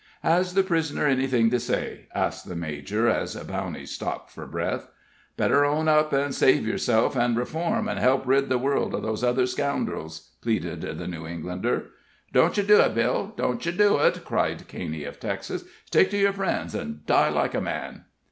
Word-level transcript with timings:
"Has 0.23 0.55
the 0.55 0.63
prisoner 0.63 1.05
anything 1.05 1.51
to 1.51 1.59
say?" 1.59 2.07
asked 2.15 2.49
the 2.49 2.55
major, 2.55 3.07
as 3.07 3.35
Bowney 3.35 3.85
stopped 3.87 4.31
for 4.31 4.47
breath. 4.47 4.87
"Better 5.37 5.63
own 5.63 5.87
up, 5.87 6.11
and 6.11 6.33
save 6.33 6.65
yourself 6.65 7.15
and 7.15 7.37
reform, 7.37 7.87
and 7.87 7.99
help 7.99 8.25
rid 8.25 8.49
the 8.49 8.57
world 8.57 8.95
of 8.95 9.03
those 9.03 9.23
other 9.23 9.45
scoundrels," 9.45 10.29
pleaded 10.41 10.81
the 10.81 11.07
New 11.07 11.27
Englander. 11.27 11.91
"Don't 12.33 12.57
yer 12.57 12.63
do 12.63 12.79
it, 12.79 12.95
Bill 12.95 13.31
don't 13.37 13.63
yer 13.63 13.73
do 13.73 13.99
it!" 13.99 14.25
cried 14.25 14.67
Caney, 14.67 15.03
of 15.03 15.19
Texas. 15.19 15.65
"Stick 15.85 16.09
to 16.09 16.17
yer 16.17 16.33
friends, 16.33 16.73
an' 16.73 17.01
die 17.05 17.29
like 17.29 17.53
a 17.53 17.61
man!" 17.61 18.05